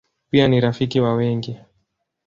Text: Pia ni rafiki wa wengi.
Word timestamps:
Pia 0.29 0.47
ni 0.47 0.59
rafiki 0.59 0.99
wa 0.99 1.13
wengi. 1.13 1.59